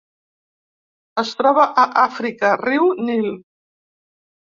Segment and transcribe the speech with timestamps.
[1.23, 3.29] Es troba a Àfrica: riu Nil.